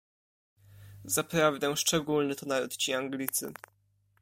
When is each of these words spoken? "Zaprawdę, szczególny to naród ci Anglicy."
"Zaprawdę, 1.05 1.77
szczególny 1.77 2.35
to 2.35 2.45
naród 2.45 2.77
ci 2.77 2.93
Anglicy." 2.93 3.53